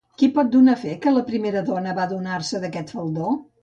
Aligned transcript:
Qui 0.19 0.27
pot 0.37 0.47
donar 0.55 0.75
fe 0.85 0.95
que 1.05 1.13
la 1.13 1.23
primera 1.29 1.63
dona 1.71 1.97
va 2.01 2.09
adonar-se 2.09 2.67
d'aquest 2.67 3.01
faldó? 3.01 3.35